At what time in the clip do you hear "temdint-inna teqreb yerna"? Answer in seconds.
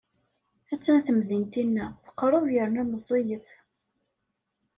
1.05-2.83